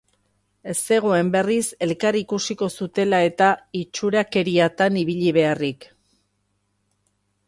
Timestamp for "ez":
0.71-0.75